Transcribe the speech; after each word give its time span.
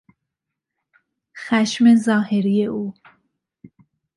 خشم 1.35 1.95
ظاهری 1.95 2.63
او 2.65 2.93